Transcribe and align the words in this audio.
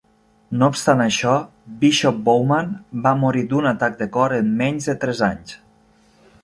No 0.61 0.69
obstant 0.71 1.03
això, 1.03 1.33
Bishop 1.83 2.17
Bowman 2.29 2.73
va 3.05 3.15
morir 3.25 3.47
d'un 3.53 3.71
atac 3.75 4.01
de 4.03 4.09
cor 4.17 4.37
en 4.41 4.53
menys 4.63 4.93
de 4.93 4.99
tres 5.05 5.25
anys. 5.31 5.55